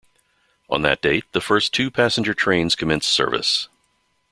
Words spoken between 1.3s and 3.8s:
the first two-passenger trains commenced service.